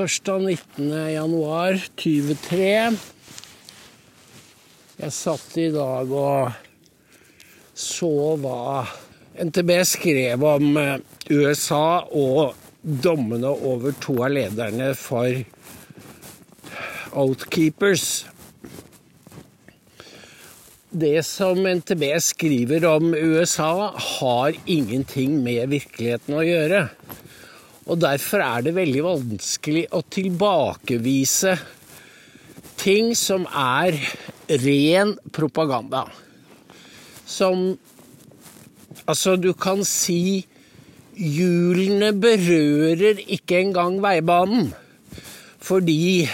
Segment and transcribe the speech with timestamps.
[0.00, 0.40] torsdag
[0.78, 2.96] 19.1.2023.
[4.96, 6.48] Jeg satt i dag og
[7.76, 8.08] så
[8.40, 8.86] hva
[9.44, 15.28] NTB skrev om eh, USA og dommene over to av lederne for
[17.20, 18.24] Outkeepers.
[20.88, 26.88] Det som NTB skriver om USA, har ingenting med virkeligheten å gjøre.
[27.90, 31.56] Og derfor er det veldig vanskelig å tilbakevise
[32.80, 33.98] ting som er
[34.62, 36.06] ren propaganda.
[37.26, 37.78] Som
[39.10, 40.44] Altså, du kan si
[41.18, 44.68] hjulene berører ikke engang veibanen.
[45.58, 46.28] Fordi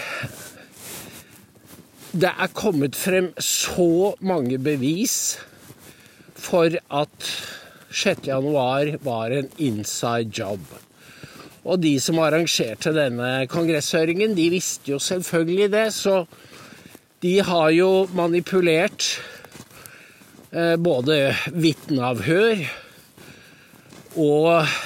[2.17, 5.39] det er kommet frem så mange bevis
[6.37, 7.31] for at
[7.91, 8.29] 6.
[8.29, 10.61] januar var en inside job.
[11.67, 16.21] Og de som arrangerte denne kongresshøringen, de visste jo selvfølgelig det, så
[17.25, 19.09] de har jo manipulert
[20.53, 22.63] eh, både vitneavhør
[24.17, 24.77] og,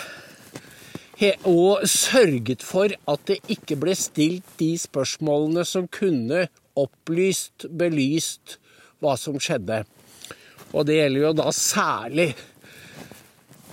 [1.45, 6.47] og sørget for at det ikke ble stilt de spørsmålene som kunne
[6.81, 8.57] opplyst, belyst
[9.05, 9.83] hva som skjedde.
[10.71, 12.31] Og det gjelder jo da særlig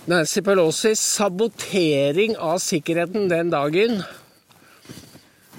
[0.08, 3.98] Nancy Pelosis sabotering av sikkerheten den dagen.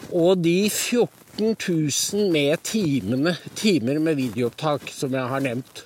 [0.10, 5.84] Og de 14 000 med timene, timer med videoopptak som jeg har nevnt.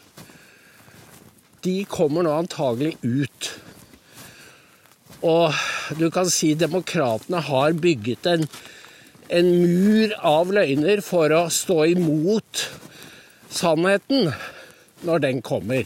[1.67, 3.49] De kommer nå antagelig ut.
[5.19, 5.59] Og
[5.99, 8.47] du kan si demokratene har bygget en,
[9.27, 12.63] en mur av løgner for å stå imot
[13.51, 14.31] sannheten
[15.03, 15.83] når den kommer.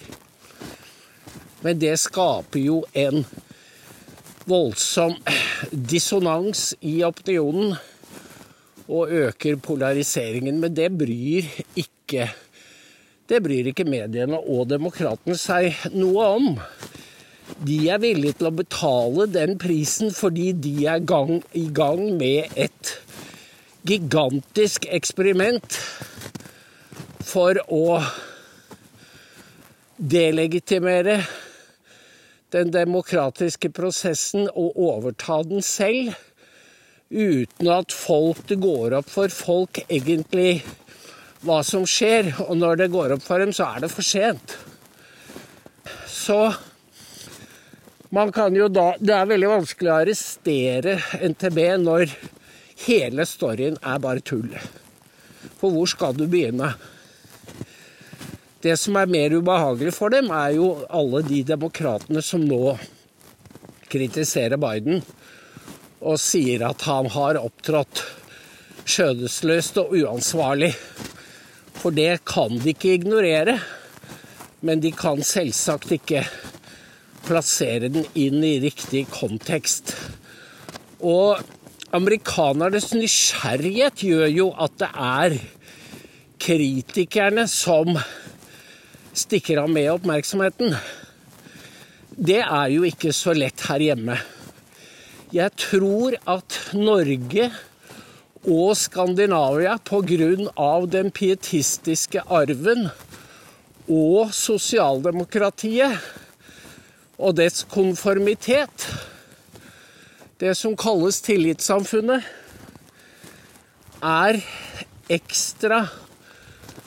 [1.66, 3.24] Men det skaper jo en
[4.48, 5.16] voldsom
[5.72, 7.76] dissonans i opinionen
[8.88, 10.60] og øker polariseringen.
[10.62, 12.30] Men det bryr ikke
[13.28, 16.46] det bryr ikke mediene og demokratene seg noe om.
[17.68, 22.56] De er villige til å betale den prisen fordi de er gang, i gang med
[22.56, 22.94] et
[23.88, 25.76] gigantisk eksperiment
[27.28, 28.00] for å
[29.98, 31.20] delegitimere
[32.56, 36.16] den demokratiske prosessen og overta den selv,
[37.12, 40.62] uten at folk, det går opp for folk egentlig
[41.48, 42.34] hva som skjer.
[42.48, 44.58] Og når det går opp for dem, så er det for sent.
[46.08, 46.40] Så
[48.10, 50.98] man kan jo da Det er veldig vanskelig å arrestere
[51.28, 52.12] NTB når
[52.88, 54.54] hele storyen er bare tull.
[55.60, 56.76] For hvor skal du begynne?
[58.64, 62.78] Det som er mer ubehagelig for dem, er jo alle de demokratene som nå
[63.88, 65.04] kritiserer Biden
[66.02, 68.02] og sier at han har opptrådt
[68.88, 70.72] skjødesløst og uansvarlig.
[71.78, 73.60] For det kan de ikke ignorere.
[74.66, 76.24] Men de kan selvsagt ikke
[77.28, 79.94] plassere den inn i riktig kontekst.
[80.98, 81.44] Og
[81.94, 85.38] amerikanernes nysgjerrighet gjør jo at det er
[86.42, 87.94] kritikerne som
[89.18, 90.76] stikker av med oppmerksomheten.
[92.18, 94.18] Det er jo ikke så lett her hjemme.
[95.34, 97.50] Jeg tror at Norge
[98.48, 100.86] og Skandinavia pga.
[100.88, 102.90] den pietistiske arven
[103.88, 106.00] og sosialdemokratiet
[107.18, 108.88] og dets konformitet,
[110.40, 112.24] det som kalles tillitssamfunnet,
[114.04, 114.38] er
[115.10, 115.88] ekstra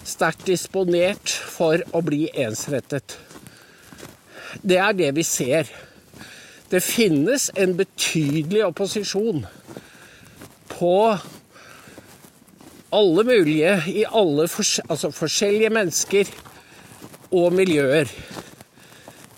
[0.07, 3.17] sterkt disponert for å bli ensrettet.
[4.63, 5.69] Det er det vi ser.
[6.71, 9.45] Det finnes en betydelig opposisjon
[10.71, 10.97] på
[12.91, 16.31] alle mulige, i alle altså forskjellige mennesker
[17.31, 18.11] og miljøer.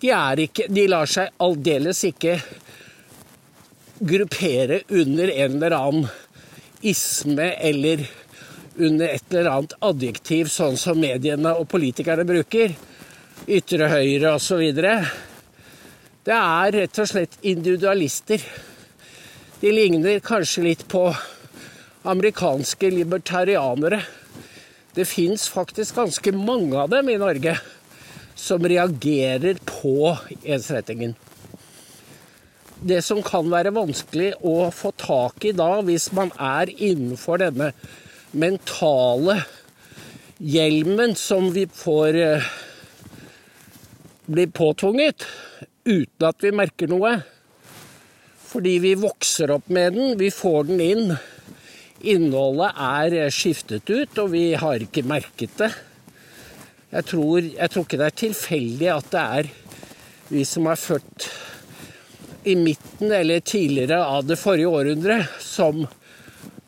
[0.03, 0.11] De,
[0.45, 2.39] ikke, de lar seg aldeles ikke
[4.03, 6.09] gruppere under en eller annen
[6.83, 8.03] isme eller
[8.77, 12.75] under et eller annet adjektiv, sånn som mediene og politikerne bruker.
[13.49, 14.63] Ytre høyre osv.
[16.23, 18.43] Det er rett og slett individualister.
[19.63, 21.09] De ligner kanskje litt på
[22.09, 24.01] amerikanske libertarianere.
[24.95, 27.57] Det fins faktisk ganske mange av dem i Norge
[28.35, 31.15] som reagerer på ensrettingen.
[32.83, 37.71] Det som kan være vanskelig å få tak i da, hvis man er innenfor denne
[38.33, 39.43] mentale
[40.39, 42.49] hjelmen som vi får eh,
[44.27, 45.27] bli påtvunget
[45.85, 47.19] uten at vi merker noe.
[48.53, 51.15] Fordi vi vokser opp med den, vi får den inn
[52.03, 55.69] Innholdet er skiftet ut, og vi har ikke merket det.
[56.91, 59.51] Jeg tror, jeg tror ikke det er tilfeldig at det er
[60.33, 61.29] vi som er født
[62.51, 65.85] i midten eller tidligere av det forrige århundret, som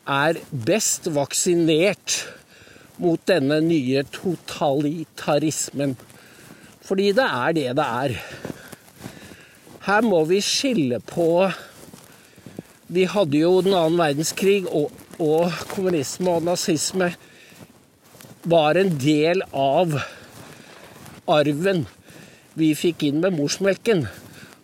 [0.05, 2.19] er best vaksinert
[3.01, 5.95] mot denne nye totalitarismen.
[6.85, 8.17] Fordi det er det det er.
[9.85, 11.49] Her må vi skille på
[12.87, 17.07] Vi hadde jo den annen verdenskrig, og, og kommunisme og nazisme
[18.45, 19.95] var en del av
[21.25, 21.87] arven
[22.53, 24.05] vi fikk inn med morsmelken.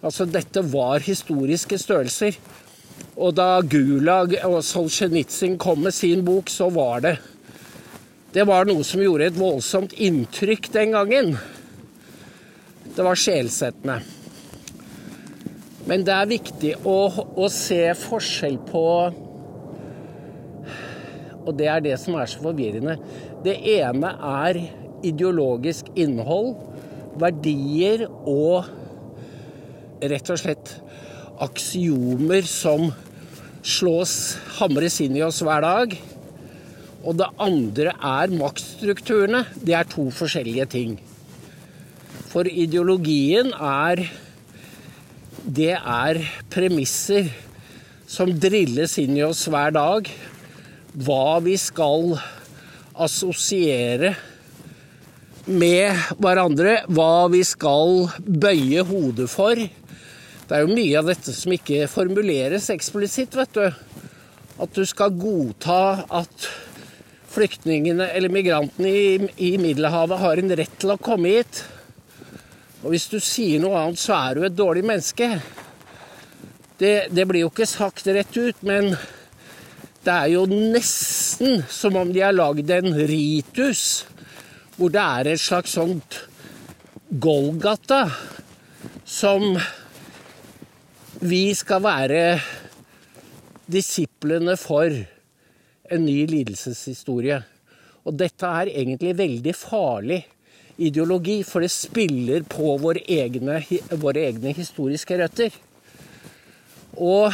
[0.06, 2.38] Altså, dette var historiske størrelser.
[3.20, 7.18] Og da Gulag og Solzjenitsyn kom med sin bok, så var det
[8.32, 11.34] Det var noe som gjorde et voldsomt inntrykk den gangen.
[12.96, 13.98] Det var sjelsettende.
[15.84, 16.96] Men det er viktig å,
[17.36, 18.84] å, se forskjell på
[21.42, 22.96] Og det er det som er så forvirrende.
[23.44, 24.14] Det ene
[24.46, 24.62] er
[25.04, 26.54] ideologisk innhold,
[27.20, 28.70] verdier og
[30.00, 30.76] rett og slett
[31.42, 32.92] aksiomer som
[33.62, 35.96] slås, hamres inn i oss hver dag.
[37.02, 39.46] Og det andre er maktstrukturene.
[39.58, 40.98] Det er to forskjellige ting.
[42.32, 44.06] For ideologien er
[45.42, 46.20] det er
[46.54, 47.32] premisser
[48.12, 50.08] som drilles inn i oss hver dag.
[50.94, 52.14] Hva vi skal
[53.02, 54.14] assosiere
[55.50, 56.84] med hverandre.
[56.92, 59.58] Hva vi skal bøye hodet for.
[60.48, 63.68] Det er jo mye av dette som ikke formuleres eksplisitt, vet du.
[64.62, 66.48] At du skal godta at
[67.32, 71.64] flyktningene eller migrantene i, i Middelhavet har en rett til å komme hit.
[72.82, 75.30] Og hvis du sier noe annet, så er du et dårlig menneske.
[76.82, 78.96] Det, det blir jo ikke sagt rett ut, men
[80.02, 83.84] det er jo nesten som om de har lagd en ritus
[84.78, 86.24] hvor det er et slags sånt
[87.22, 88.08] Golgata
[89.06, 89.54] som
[91.22, 92.22] vi skal være
[93.70, 97.38] disiplene for en ny lidelseshistorie.
[98.02, 100.24] Og dette er egentlig veldig farlig
[100.82, 103.60] ideologi, for det spiller på våre egne,
[104.02, 105.54] våre egne historiske røtter.
[106.98, 107.30] Og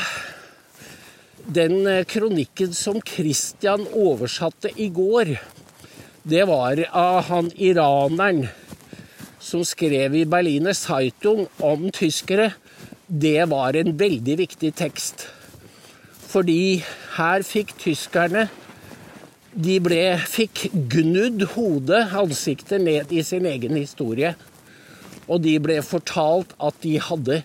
[1.48, 5.38] den kronikken som Christian oversatte i går,
[6.28, 8.50] det var av han iraneren
[9.39, 12.51] som skrev i Berliner Zeitung om tyskere.
[13.07, 15.30] Det var en veldig viktig tekst.
[16.27, 16.83] Fordi
[17.15, 18.50] her fikk tyskerne
[19.56, 24.33] de ble, fikk gnudd hodet, ansiktet, ned i sin egen historie.
[25.31, 27.42] Og de ble fortalt at de hadde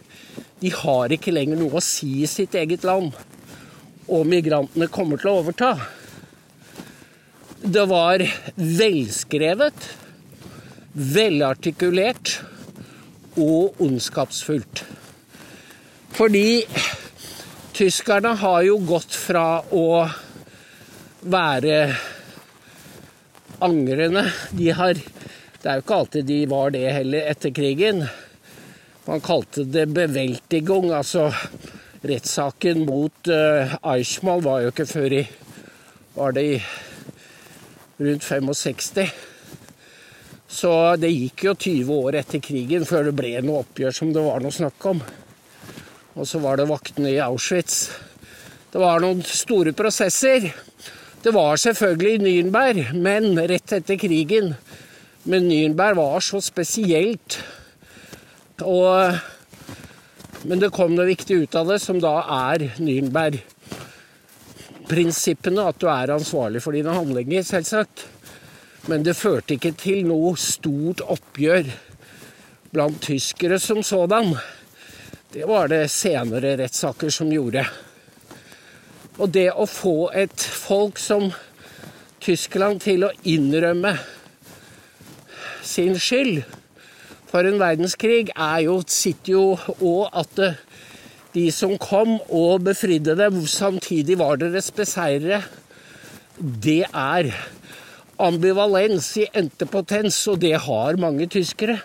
[0.62, 3.14] De har ikke lenger noe å si i sitt eget land.
[4.10, 5.76] Og migrantene kommer til å overta.
[7.62, 8.22] Det var
[8.58, 9.88] velskrevet,
[10.92, 12.34] velartikulert
[13.38, 14.84] og ondskapsfullt.
[16.12, 16.64] Fordi
[17.72, 20.04] tyskerne har jo gått fra å
[21.24, 21.78] være
[23.64, 24.26] angrende.
[24.50, 24.94] De har
[25.62, 28.02] Det er jo ikke alltid de var det heller etter krigen.
[29.06, 31.28] Man kalte det beveltigung, altså
[32.02, 35.22] rettssaken mot uh, Eichmann var jo ikke før i
[36.16, 36.56] Var det i
[38.02, 39.06] rundt 65.
[40.48, 44.26] Så det gikk jo 20 år etter krigen før det ble noe oppgjør som det
[44.26, 45.00] var noe snakk om.
[46.12, 47.86] Og så var det vaktene i Auschwitz.
[48.72, 50.54] Det var noen store prosesser.
[51.22, 54.54] Det var selvfølgelig Nürnberg, men rett etter krigen.
[55.24, 57.44] Men Nürnberg var så spesielt.
[58.60, 59.14] Og,
[60.44, 65.62] men det kom noe viktig ut av det, som da er Nürnberg-prinsippene.
[65.64, 67.96] At du er ansvarlig for dine handlinger, selvsagt.
[68.90, 71.64] Men det førte ikke til noe stort oppgjør
[72.72, 74.34] blant tyskere som sådan.
[75.32, 77.62] Det var det senere rettssaker som gjorde.
[79.16, 81.30] Og det å få et folk som
[82.20, 83.94] Tyskland til å innrømme
[85.64, 86.42] sin skyld
[87.30, 89.46] for en verdenskrig, er jo, sitter jo
[89.78, 90.42] og at
[91.32, 95.40] de som kom og befridde dem, samtidig var deres beseirere.
[96.36, 97.32] Det er
[98.20, 101.80] ambivalens i entepotens, og det har mange tyskere.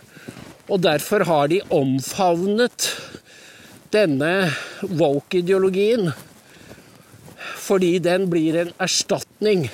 [0.67, 2.91] Og derfor har de omfavnet
[3.93, 4.31] denne
[4.81, 6.11] woke-ideologien
[7.67, 9.65] fordi den blir en erstatning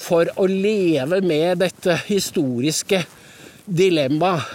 [0.00, 3.02] for å leve med dette historiske
[3.66, 4.46] dilemmaet.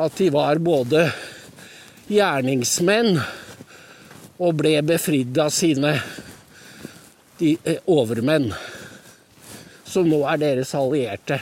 [0.00, 1.06] At de var både
[2.08, 3.16] gjerningsmenn
[4.42, 5.96] og ble befridd av sine
[7.40, 8.50] de eh, overmenn
[9.92, 11.40] som nå er deres allierte.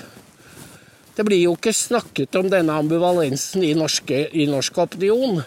[1.14, 5.42] Det blir jo ikke snakket om denne ambivalensen i, norske, i norsk opinion,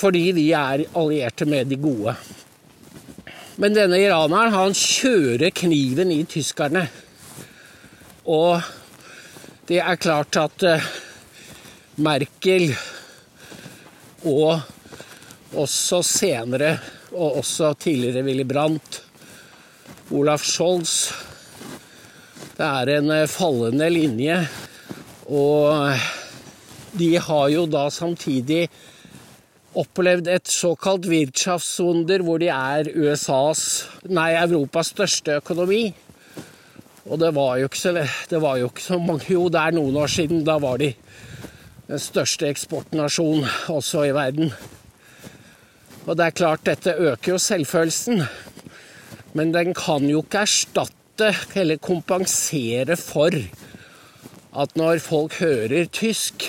[0.00, 2.14] fordi de er allierte med de gode.
[3.60, 6.86] Men denne iraneren, han kjører kniven i tyskerne.
[8.30, 8.62] Og
[9.68, 10.86] det er klart at uh,
[12.00, 12.70] Merkel
[14.30, 14.62] og
[15.60, 16.76] også senere,
[17.10, 19.02] og også tidligere Willy Brandt,
[20.14, 21.10] Olaf Scholz
[22.56, 24.38] Det er en uh, fallende linje.
[25.28, 25.98] Og
[26.96, 28.68] de har jo da samtidig
[29.78, 33.64] opplevd et såkalt Wirtschaftswunder, hvor de er USAs,
[34.10, 35.92] nei, Europas største økonomi.
[37.06, 37.92] Og det var jo ikke så,
[38.30, 40.44] det var jo ikke så mange Jo, det er noen år siden.
[40.46, 40.92] Da var de
[41.90, 44.52] den største eksportnasjonen også i verden.
[46.06, 48.22] Og det er klart, dette øker jo selvfølelsen.
[49.34, 53.34] Men den kan jo ikke erstatte eller kompensere for
[54.60, 56.46] at når folk hører tysk,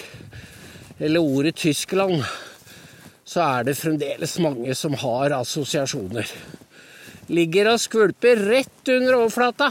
[0.99, 2.23] eller ordet Tyskland,
[3.31, 6.27] så er det fremdeles mange som har assosiasjoner.
[7.31, 9.69] Ligger og skvulper rett under overflata.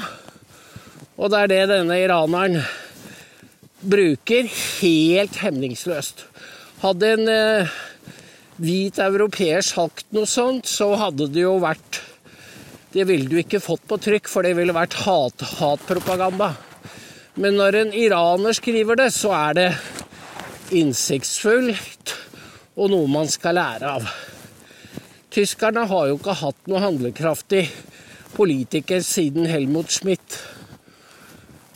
[1.21, 2.63] Og det er det denne iraneren
[3.85, 4.49] bruker
[4.81, 6.25] helt hemningsløst.
[6.81, 7.75] Hadde en eh,
[8.61, 12.01] hvit europeer sagt noe sånt, så hadde det jo vært
[12.91, 16.49] Det ville du ikke fått på trykk, for det ville vært hat, hatpropaganda.
[17.39, 19.69] Men når en iraner skriver det, så er det
[20.75, 22.17] innsiktsfullt
[22.81, 24.09] og noe man skal lære av.
[25.31, 27.67] Tyskerne har jo ikke hatt noe handlekraftig
[28.35, 30.39] politiker siden Helmut Schmidt.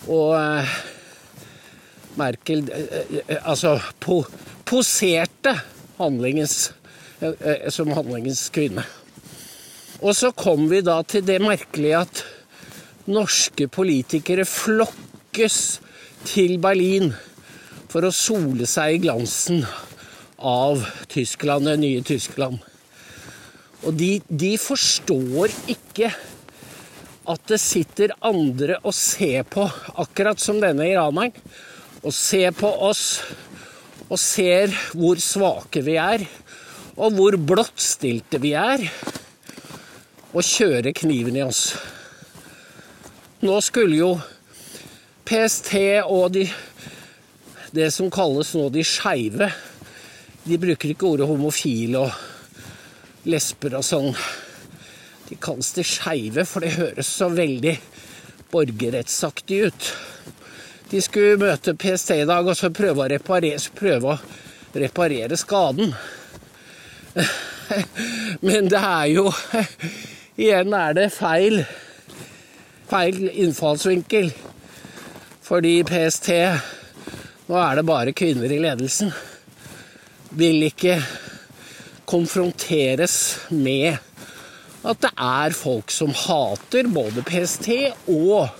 [0.08, 0.72] Og eh,
[2.18, 4.22] Merkel eh, eh, altså po,
[4.66, 5.54] poserte
[6.00, 6.72] handlingens,
[7.20, 8.86] eh, eh, som handlingens kvinne.
[10.02, 12.24] Og så kom vi da til det merkelige at
[13.06, 15.58] norske politikere flokkes
[16.24, 17.12] til Berlin
[17.92, 19.62] for å sole seg i glansen
[20.44, 22.60] av Tyskland, det nye Tyskland.
[23.84, 26.12] Og de, de forstår ikke
[27.24, 29.64] at det sitter andre og ser på,
[29.96, 31.32] akkurat som denne iraneren,
[32.04, 33.22] og ser på oss
[34.10, 36.26] og ser hvor svake vi er,
[37.00, 38.84] og hvor blottstilte vi er,
[40.34, 41.70] og kjører kniven i oss.
[43.44, 44.10] Nå skulle jo
[45.24, 45.72] PST
[46.04, 46.44] og de,
[47.72, 49.48] det som kalles nå de skeive
[50.44, 54.10] de bruker ikke ordet homofile og lesber og sånn.
[55.24, 57.78] De kalles de skeive, for det høres så veldig
[58.52, 59.88] borgerrettsaktig ut.
[60.90, 65.94] De skulle møte PST i dag og så prøve å reparere, prøve å reparere skaden.
[68.44, 69.30] Men det er jo
[70.44, 71.60] Igjen er det feil,
[72.90, 74.32] feil innfallsvinkel.
[75.44, 76.32] Fordi PST
[77.46, 79.12] Nå er det bare kvinner i ledelsen
[80.38, 80.98] vil ikke
[82.08, 83.16] konfronteres
[83.54, 83.96] med
[84.84, 87.70] at det er folk som hater både PST
[88.12, 88.50] og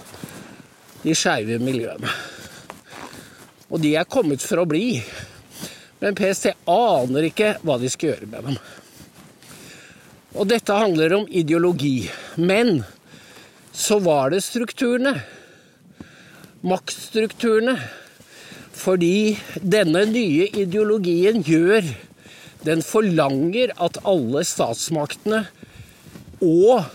[1.05, 2.09] de skeive miljøene.
[3.69, 5.03] Og de er kommet for å bli.
[6.01, 8.59] Men PST aner ikke hva de skal gjøre med dem.
[10.35, 12.09] Og dette handler om ideologi.
[12.37, 12.83] Men
[13.75, 15.19] så var det strukturene.
[16.65, 17.77] Maktstrukturene
[18.85, 21.87] fordi denne nye ideologien gjør
[22.65, 25.43] Den forlanger at alle statsmaktene
[26.41, 26.87] og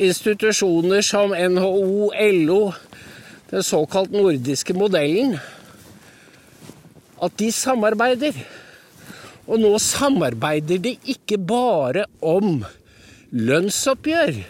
[0.00, 2.08] institusjoner som NHO,
[2.46, 2.60] LO,
[3.50, 5.36] den såkalt nordiske modellen,
[7.20, 8.32] at de samarbeider.
[9.44, 12.62] Og nå samarbeider de ikke bare om
[13.30, 14.40] lønnsoppgjør.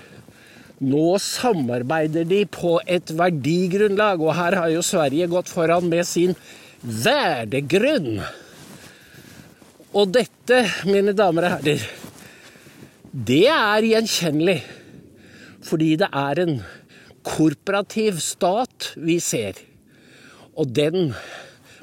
[0.84, 6.34] Nå samarbeider de på et verdigrunnlag, og her har jo Sverige gått foran med sin
[6.82, 8.20] verdegrunn.
[9.96, 11.86] Og dette, mine damer og herrer,
[13.16, 14.58] det er gjenkjennelig.
[15.64, 16.58] Fordi det er en
[17.26, 19.56] korporativ stat vi ser.
[20.56, 21.14] Og den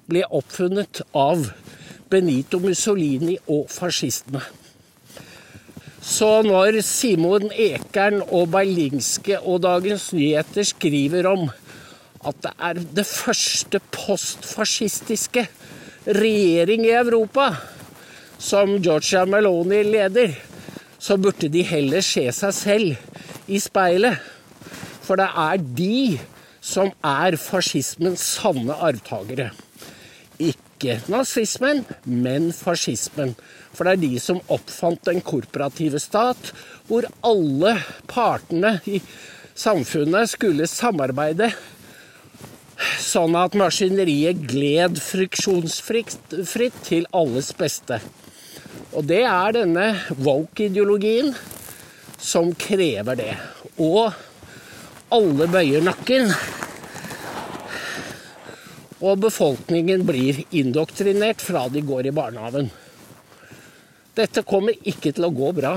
[0.05, 1.49] ble oppfunnet av
[2.13, 4.43] Benito Mussolini og fascistene.
[6.03, 11.45] Så når Simon Ekern og Berlingske og Dagens Nyheter skriver om
[12.27, 15.45] at det er det første postfascistiske
[16.03, 17.53] regjering i Europa
[18.35, 20.35] som Georgia Meloni leder,
[20.99, 24.19] så burde de heller se seg selv i speilet.
[25.03, 26.19] For det er de
[26.63, 29.51] som er fascismens sanne arvtakere.
[30.35, 33.33] Ikke ikke nazismen, men fascismen.
[33.73, 36.51] For det er de som oppfant den korporative stat,
[36.89, 37.77] hvor alle
[38.11, 38.99] partene i
[39.55, 41.53] samfunnet skulle samarbeide
[42.99, 48.01] sånn at maskineriet gled friksjonsfritt til alles beste.
[48.93, 49.87] Og det er denne
[50.19, 51.31] woke-ideologien
[52.21, 53.31] som krever det.
[53.77, 54.11] Og
[55.13, 56.33] alle bøyer nakken.
[59.03, 62.69] Og befolkningen blir indoktrinert fra de går i barnehagen.
[64.15, 65.73] Dette kommer ikke til å gå bra.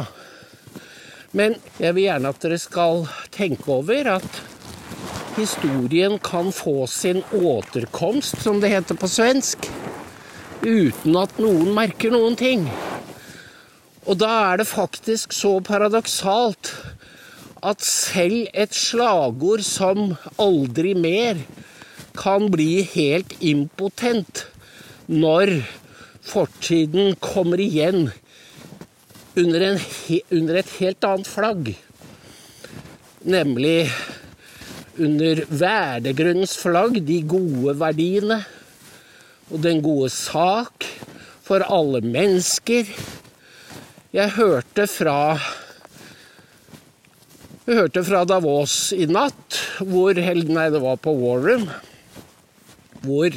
[1.37, 3.02] Men jeg vil gjerne at dere skal
[3.35, 4.42] tenke over at
[5.37, 9.66] historien kan få sin återkomst, som det heter på svensk,
[10.62, 12.64] uten at noen merker noen ting.
[14.06, 16.71] Og da er det faktisk så paradoksalt
[17.66, 21.42] at selv et slagord som 'aldri mer'
[22.18, 24.46] kan bli helt impotent
[25.06, 25.58] når
[26.26, 28.08] fortiden kommer igjen
[29.37, 29.80] under, en,
[30.32, 31.73] under et helt annet flagg.
[33.26, 33.90] Nemlig
[34.96, 38.40] under verdegrunnens flagg de gode verdiene
[39.50, 40.88] og den gode sak
[41.46, 42.88] for alle mennesker.
[44.16, 45.20] Jeg hørte fra
[47.66, 51.64] jeg hørte fra Davos i natt, hvor Nei, det var på War Room.
[53.06, 53.30] Hvor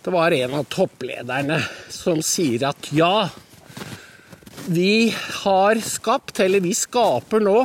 [0.00, 1.58] det var en av topplederne
[1.92, 3.28] som sier at ja,
[4.66, 7.58] vi har skapt, eller vi skaper nå,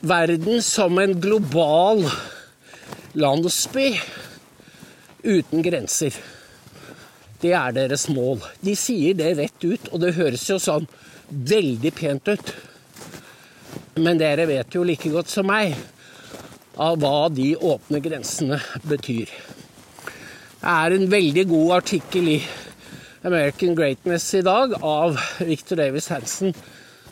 [0.00, 2.02] verden som en global
[3.18, 3.92] landsby
[5.22, 6.14] uten grenser.
[7.38, 8.42] Det er deres mål.
[8.60, 10.88] De sier det rett ut, og det høres jo sånn
[11.28, 12.52] veldig pent ut.
[14.02, 15.76] Men dere vet jo like godt som meg
[16.78, 19.30] av hva de åpne grensene betyr.
[20.58, 22.40] Det er en veldig god artikkel i
[23.26, 26.54] American Greatness i dag av Victor Davis Hansen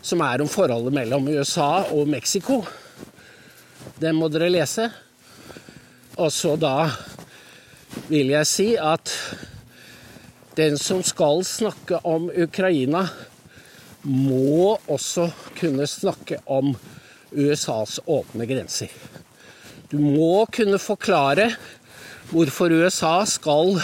[0.06, 2.60] som er om forholdet mellom USA og Mexico.
[3.98, 4.86] Den må dere lese.
[6.16, 6.88] Og så da
[8.06, 9.10] vil jeg si at
[10.56, 13.06] den som skal snakke om Ukraina,
[14.06, 15.26] må også
[15.58, 16.70] kunne snakke om
[17.34, 18.92] USAs åpne grenser.
[19.86, 21.52] Du må kunne forklare
[22.32, 23.76] hvorfor USA skal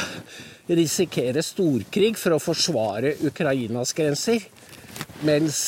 [0.67, 4.43] risikere storkrig for å forsvare Ukrainas grenser,
[5.23, 5.61] mens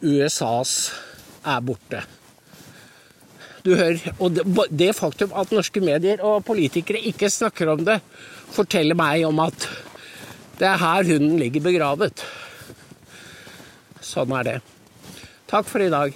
[0.00, 0.72] USAs
[1.44, 2.00] er borte.
[3.66, 7.98] Du hører, og det, faktum at norske medier og politikere ikke snakker om det,
[8.54, 9.66] forteller meg om at
[10.56, 12.22] det er her hunden ligger begravet.
[14.00, 14.60] Sånn er det.
[15.50, 16.14] Takk for i dag.